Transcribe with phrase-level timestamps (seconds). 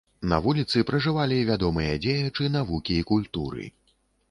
[0.29, 3.71] На вуліцы пражывалі вядомыя дзеячы навукі і культуры.